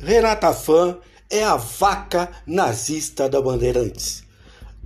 [0.00, 0.96] Renata Fã
[1.28, 4.22] é a vaca nazista da Bandeirantes.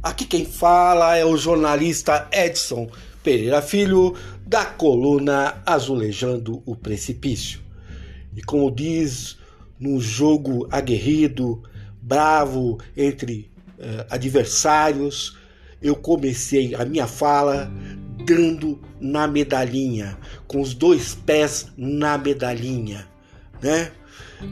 [0.02, 2.90] Aqui quem fala é o jornalista Edson
[3.22, 7.60] Pereira Filho, da coluna Azulejando o Precipício.
[8.34, 9.38] E como diz
[9.78, 11.62] no jogo aguerrido,
[12.00, 15.38] bravo entre eh, adversários,
[15.80, 17.70] eu comecei a minha fala
[18.24, 23.06] dando na medalhinha, com os dois pés na medalhinha,
[23.60, 23.92] né?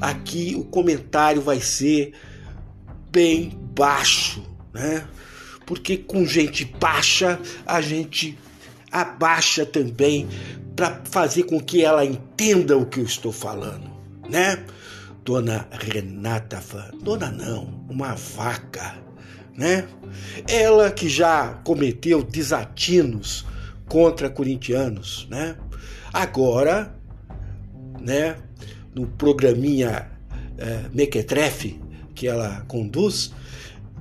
[0.00, 2.12] Aqui o comentário vai ser
[3.10, 5.06] bem baixo, né?
[5.66, 8.38] Porque com gente baixa a gente
[8.90, 10.28] abaixa também
[10.74, 13.90] para fazer com que ela entenda o que eu estou falando,
[14.28, 14.64] né?
[15.24, 16.60] Dona Renata,
[17.02, 18.96] dona não, uma vaca,
[19.56, 19.86] né?
[20.48, 23.46] Ela que já cometeu desatinos
[23.86, 25.56] contra corintianos, né?
[26.12, 26.94] Agora,
[28.00, 28.36] né,
[28.94, 30.10] no programinha
[30.58, 31.80] é, Mequetrefe
[32.14, 33.32] que ela conduz,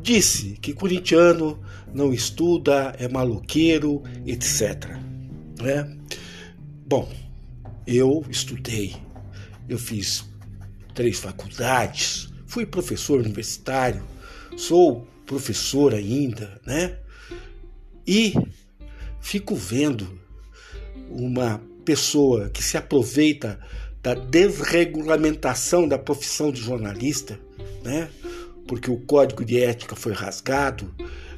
[0.01, 1.59] disse que corintiano
[1.93, 4.97] não estuda, é maloqueiro, etc.
[5.61, 5.97] Né?
[6.85, 7.09] Bom,
[7.85, 8.95] eu estudei,
[9.67, 10.25] eu fiz
[10.93, 14.03] três faculdades, fui professor universitário,
[14.57, 16.97] sou professor ainda, né?
[18.05, 18.33] E
[19.21, 20.19] fico vendo
[21.09, 23.59] uma pessoa que se aproveita
[24.09, 27.39] da desregulamentação da profissão de jornalista,
[27.83, 28.09] né?
[28.67, 30.91] porque o código de ética foi rasgado,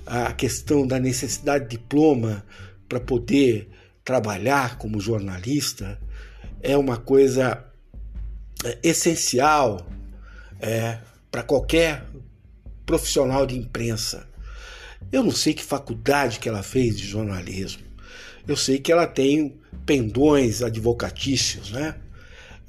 [0.06, 2.46] a questão da necessidade de diploma
[2.88, 3.70] para poder
[4.06, 6.00] trabalhar como jornalista
[6.62, 7.62] é uma coisa
[8.64, 9.86] é, essencial
[10.62, 10.98] é,
[11.30, 12.06] para qualquer
[12.86, 14.30] profissional de imprensa.
[15.12, 17.84] Eu não sei que faculdade que ela fez de jornalismo.
[18.48, 21.96] Eu sei que ela tem pendões advocatícios, né?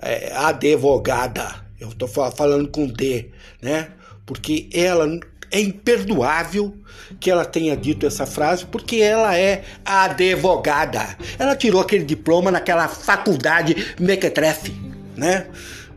[0.03, 1.62] É, advogada.
[1.81, 3.89] Eu estou falando com D, né?
[4.27, 5.08] Porque ela
[5.50, 6.74] é imperdoável
[7.20, 11.17] que ela tenha dito essa frase, porque ela é advogada.
[11.39, 14.73] Ela tirou aquele diploma naquela faculdade mequetrefe,
[15.17, 15.46] né?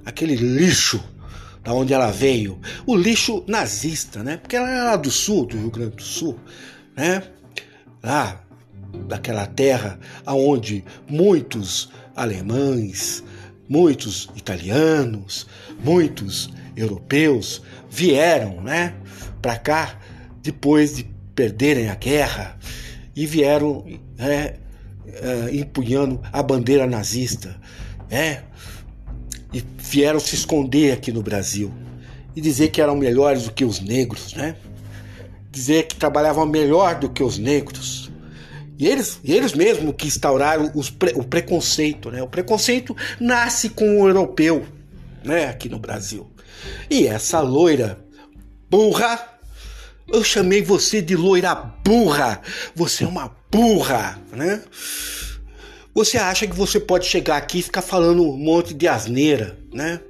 [0.05, 1.03] Aquele lixo
[1.63, 4.37] da onde ela veio, o lixo nazista, né?
[4.37, 6.39] Porque ela era do sul, do Rio Grande do Sul,
[6.95, 7.23] né?
[8.03, 8.41] Lá
[9.07, 13.23] daquela terra aonde muitos alemães,
[13.67, 15.47] muitos italianos,
[15.83, 18.95] muitos europeus vieram, né,
[19.41, 19.99] para cá
[20.41, 21.03] depois de
[21.33, 22.57] perderem a guerra
[23.15, 23.85] e vieram
[24.17, 24.55] né,
[25.07, 27.59] uh, empunhando a bandeira nazista,
[28.09, 28.43] né?
[29.55, 31.71] e vieram se esconder aqui no Brasil
[32.35, 34.57] e dizer que eram melhores do que os negros, né?
[35.49, 38.04] Dizer que trabalhavam melhor do que os negros.
[38.77, 42.21] E eles, eles mesmos que instauraram pre, o preconceito, né?
[42.21, 44.65] O preconceito nasce com o europeu,
[45.23, 45.47] né?
[45.47, 46.29] Aqui no Brasil.
[46.89, 47.97] E essa loira
[48.69, 49.39] burra,
[50.11, 52.41] eu chamei você de loira burra.
[52.75, 54.61] Você é uma burra, né?
[55.93, 60.01] Você acha que você pode chegar aqui e ficar falando um monte de asneira, né?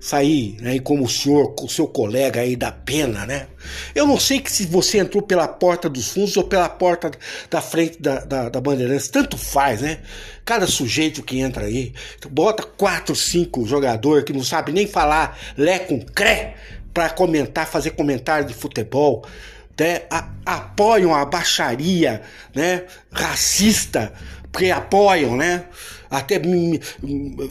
[0.00, 0.78] Sair, né?
[0.80, 3.48] Como o senhor, o seu colega aí da pena, né?
[3.94, 7.10] Eu não sei que se você entrou pela porta dos fundos ou pela porta
[7.50, 10.00] da frente da, da, da Bandeirantes, tanto faz, né?
[10.44, 11.92] Cada sujeito que entra aí,
[12.30, 16.54] bota quatro, cinco jogadores que não sabe nem falar lé com cré
[16.94, 19.24] para comentar, fazer comentário de futebol,
[19.78, 20.02] né?
[20.10, 22.22] A, apoiam a baixaria,
[22.54, 22.84] né?
[23.10, 24.12] Racista
[24.52, 25.64] porque apoiam, né?
[26.10, 26.80] Até me,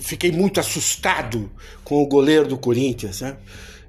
[0.02, 1.50] fiquei muito assustado
[1.84, 3.38] com o goleiro do Corinthians, né?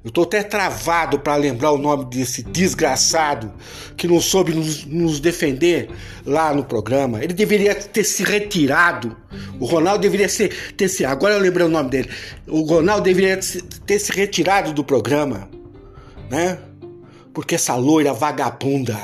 [0.03, 3.53] Eu estou até travado para lembrar o nome desse desgraçado
[3.99, 5.91] que não soube nos, nos, defender
[6.25, 7.23] lá no programa.
[7.23, 9.15] Ele deveria ter se retirado.
[9.59, 11.05] O Ronaldo deveria ser, ter se.
[11.05, 12.09] Agora eu lembrei o nome dele.
[12.47, 13.39] O Ronaldo deveria
[13.85, 15.51] ter se retirado do programa,
[16.31, 16.57] né?
[17.33, 18.99] Porque essa loira vagabunda.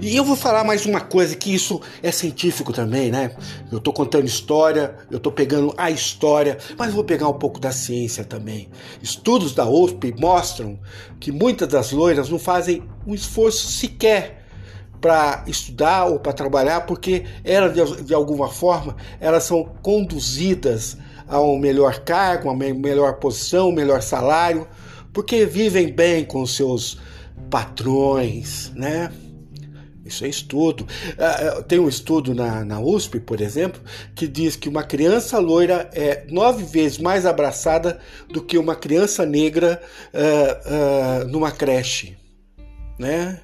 [0.00, 3.34] E eu vou falar mais uma coisa que isso é científico também, né?
[3.72, 7.72] Eu tô contando história, eu tô pegando a história, mas vou pegar um pouco da
[7.72, 8.68] ciência também.
[9.02, 10.78] Estudos da USP mostram
[11.18, 14.44] que muitas das loiras não fazem um esforço sequer
[15.00, 20.96] para estudar ou para trabalhar, porque elas de, alguma forma elas são conduzidas
[21.26, 24.66] a um melhor cargo, a uma melhor posição, um melhor salário,
[25.12, 26.98] porque vivem bem com seus
[27.50, 29.12] patrões, né?
[30.04, 30.82] Isso é estudo.
[30.84, 33.80] Uh, tem um estudo na, na USP, por exemplo,
[34.14, 37.98] que diz que uma criança loira é nove vezes mais abraçada
[38.28, 39.80] do que uma criança negra
[40.12, 42.18] uh, uh, numa creche,
[42.98, 43.40] né?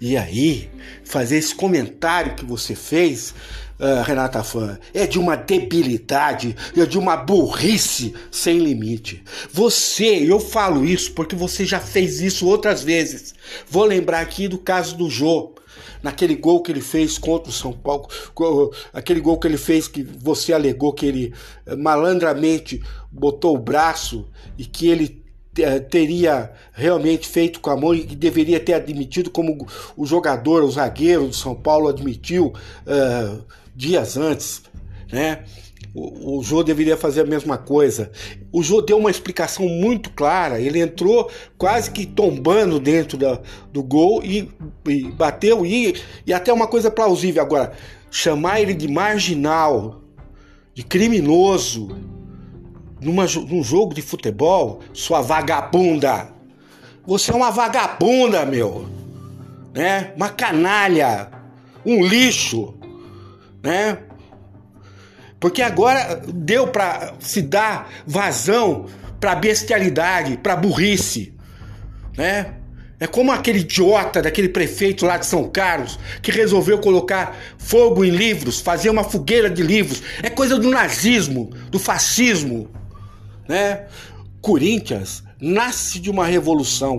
[0.00, 0.68] E aí,
[1.04, 3.34] fazer esse comentário que você fez
[3.78, 9.22] uh, Renata Fã, é de uma debilidade, é de uma burrice sem limite.
[9.52, 13.34] Você, eu falo isso porque você já fez isso outras vezes.
[13.68, 15.54] Vou lembrar aqui do caso do Jô
[16.02, 18.08] naquele gol que ele fez contra o São Paulo,
[18.92, 21.32] aquele gol que ele fez que você alegou que ele
[21.64, 24.28] eh, malandramente botou o braço
[24.58, 25.23] e que ele
[25.88, 29.66] teria realmente feito com a mão e deveria ter admitido como
[29.96, 32.52] o jogador, o zagueiro do São Paulo admitiu
[32.86, 34.62] uh, dias antes,
[35.10, 35.44] né?
[35.94, 38.10] O, o Jô deveria fazer a mesma coisa.
[38.52, 40.60] O Jô deu uma explicação muito clara.
[40.60, 43.40] Ele entrou quase que tombando dentro da,
[43.72, 44.50] do gol e,
[44.88, 45.64] e bateu.
[45.64, 45.94] E,
[46.26, 47.40] e até uma coisa plausível.
[47.40, 47.72] Agora,
[48.10, 50.02] chamar ele de marginal,
[50.74, 51.96] de criminoso,
[53.04, 56.28] numa, num jogo de futebol, sua vagabunda.
[57.06, 58.88] Você é uma vagabunda, meu.
[59.74, 60.12] Né?
[60.16, 61.30] Uma canalha.
[61.84, 62.74] Um lixo.
[63.62, 63.98] Né?
[65.38, 68.86] Porque agora deu para se dar vazão
[69.20, 71.34] para bestialidade, para burrice,
[72.16, 72.54] né?
[73.00, 78.10] É como aquele idiota daquele prefeito lá de São Carlos que resolveu colocar fogo em
[78.10, 80.02] livros, fazer uma fogueira de livros.
[80.22, 82.70] É coisa do nazismo, do fascismo,
[83.48, 83.86] né?
[84.40, 86.98] Corinthians nasce de uma revolução,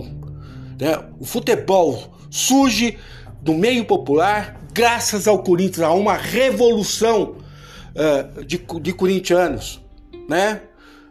[0.80, 0.98] né?
[1.18, 2.98] O futebol surge
[3.40, 7.36] do meio popular graças ao Corinthians, a uma revolução
[7.94, 9.80] uh, de, de corintianos,
[10.28, 10.62] né?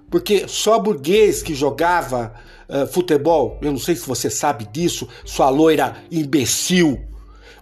[0.09, 2.33] Porque só burguês que jogava
[2.69, 7.01] uh, futebol, eu não sei se você sabe disso, sua loira imbecil.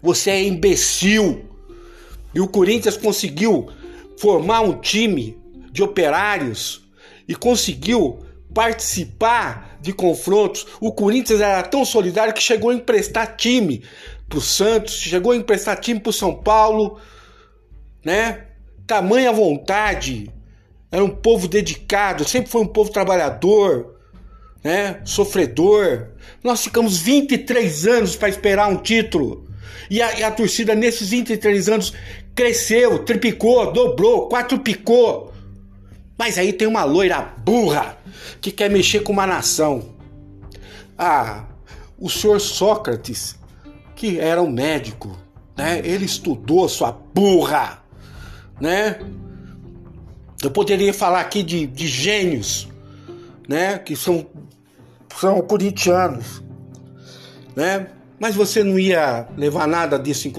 [0.01, 1.45] Você é imbecil.
[2.35, 3.69] E o Corinthians conseguiu
[4.17, 5.37] formar um time
[5.71, 6.82] de operários
[7.27, 10.67] e conseguiu participar de confrontos.
[10.79, 13.83] O Corinthians era tão solidário que chegou a emprestar time
[14.29, 16.99] para o Santos, chegou a emprestar time para o São Paulo,
[18.03, 18.47] né?
[18.85, 20.29] tamanha vontade.
[20.91, 23.95] Era um povo dedicado, sempre foi um povo trabalhador,
[24.63, 25.01] né?
[25.03, 26.09] Sofredor.
[26.43, 29.47] Nós ficamos 23 anos para esperar um título.
[29.89, 31.93] E a, e a, torcida nesses 23 anos
[32.35, 35.32] cresceu, triplicou, dobrou, quadruplicou.
[36.17, 37.97] Mas aí tem uma loira burra
[38.39, 39.95] que quer mexer com uma nação.
[40.97, 41.45] Ah,
[41.97, 43.35] o senhor Sócrates,
[43.95, 45.17] que era um médico,
[45.57, 45.81] né?
[45.83, 47.83] Ele estudou sua burra
[48.59, 48.99] né?
[50.41, 52.67] Eu poderia falar aqui de, de gênios,
[53.47, 53.77] né?
[53.77, 54.25] Que são,
[55.19, 56.41] são corintianos,
[57.55, 57.87] né?
[58.19, 60.31] Mas você não ia levar nada disso em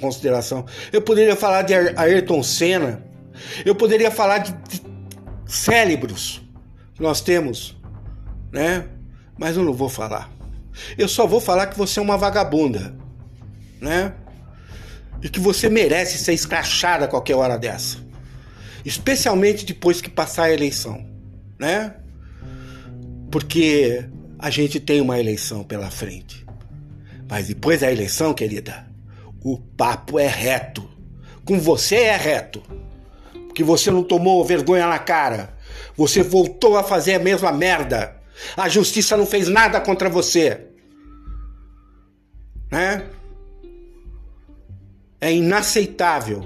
[0.00, 0.64] consideração.
[0.90, 3.04] Eu poderia falar de Ayrton Senna.
[3.64, 4.80] Eu poderia falar de, de
[5.46, 6.42] cérebros
[6.94, 7.76] que nós temos,
[8.52, 8.88] né?
[9.38, 10.30] Mas eu não vou falar.
[10.98, 12.94] Eu só vou falar que você é uma vagabunda,
[13.80, 14.14] né?
[15.22, 17.98] e que você merece ser escrachada a qualquer hora dessa.
[18.84, 21.04] Especialmente depois que passar a eleição,
[21.58, 21.96] né?
[23.30, 24.04] Porque
[24.38, 26.46] a gente tem uma eleição pela frente.
[27.28, 28.86] Mas depois da eleição, querida,
[29.42, 30.88] o papo é reto.
[31.44, 32.62] Com você é reto.
[33.56, 35.56] Porque você não tomou vergonha na cara.
[35.96, 38.20] Você voltou a fazer a mesma merda.
[38.54, 40.66] A justiça não fez nada contra você.
[42.70, 43.06] Né?
[45.18, 46.44] É inaceitável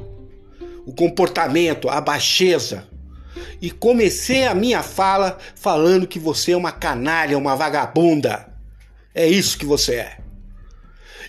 [0.86, 2.86] o comportamento, a baixeza.
[3.60, 8.54] E comecei a minha fala falando que você é uma canalha, uma vagabunda.
[9.12, 10.18] É isso que você é.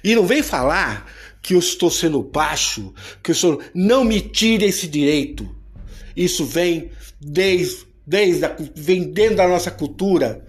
[0.04, 1.12] E não vem falar
[1.42, 3.60] que eu estou sendo baixo, que eu sou.
[3.74, 5.60] Não me tire esse direito.
[6.16, 10.46] Isso vem desde, desde a, vem dentro da nossa cultura,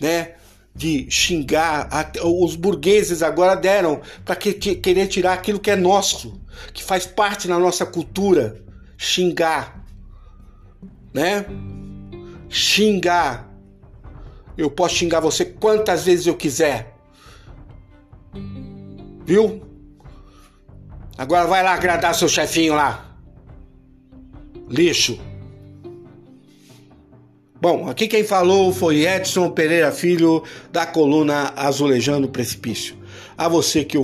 [0.00, 0.34] né?
[0.78, 1.88] de xingar.
[2.22, 6.40] Os burgueses agora deram para que, querer tirar aquilo que é nosso,
[6.72, 8.62] que faz parte da nossa cultura.
[8.96, 9.84] Xingar.
[11.12, 11.44] Né?
[12.48, 13.48] Xingar.
[14.56, 16.94] Eu posso xingar você quantas vezes eu quiser.
[19.24, 19.62] Viu?
[21.16, 23.07] Agora vai lá agradar seu chefinho lá.
[24.70, 25.18] Lixo.
[27.60, 32.96] Bom, aqui quem falou foi Edson Pereira Filho, da coluna Azulejando o Precipício.
[33.36, 33.98] A você que,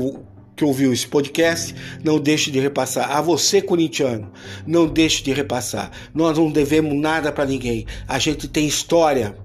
[0.56, 3.12] que ouviu esse podcast, não deixe de repassar.
[3.12, 4.32] A você, corintiano,
[4.66, 5.90] não deixe de repassar.
[6.12, 7.86] Nós não devemos nada para ninguém.
[8.08, 9.36] A gente tem história,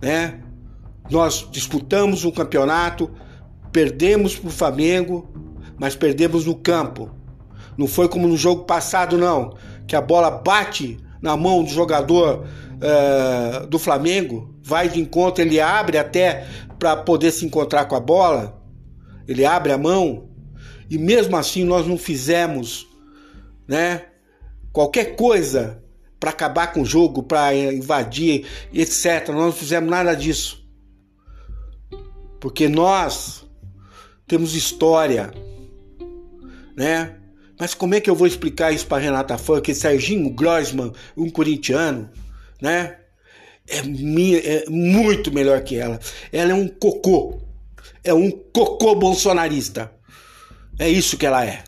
[0.00, 0.40] né?
[1.10, 3.10] Nós disputamos um campeonato,
[3.72, 5.28] perdemos para o Flamengo,
[5.76, 7.10] mas perdemos no campo.
[7.76, 9.54] Não foi como no jogo passado, não,
[9.88, 15.60] que a bola bate na mão do jogador uh, do Flamengo, vai de encontro, ele
[15.60, 16.46] abre até
[16.78, 18.62] para poder se encontrar com a bola,
[19.26, 20.28] ele abre a mão,
[20.88, 22.88] e mesmo assim nós não fizemos
[23.68, 24.06] né?
[24.72, 25.84] Qualquer coisa
[26.18, 29.28] para acabar com o jogo, para invadir, etc.
[29.28, 30.66] Nós não fizemos nada disso.
[32.40, 33.46] Porque nós
[34.26, 35.30] temos história,
[36.74, 37.16] né?
[37.58, 42.08] Mas como é que eu vou explicar isso para Renata Funk, Serginho Grossman, um corintiano,
[42.60, 42.96] né?
[43.66, 46.00] É, minha, é muito melhor que ela.
[46.32, 47.40] Ela é um cocô.
[48.02, 49.92] É um cocô bolsonarista.
[50.78, 51.64] É isso que ela é.